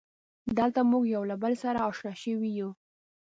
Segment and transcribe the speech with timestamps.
[0.57, 2.69] دلته مونږ یو له بله سره اشنا شوي یو.